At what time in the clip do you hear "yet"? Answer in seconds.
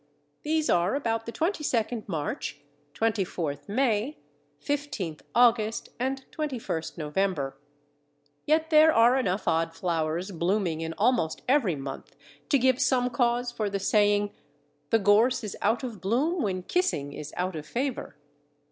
8.47-8.71